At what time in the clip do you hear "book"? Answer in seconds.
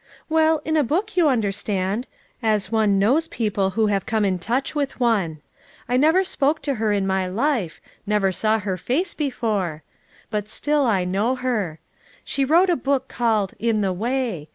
0.83-1.15, 12.75-13.09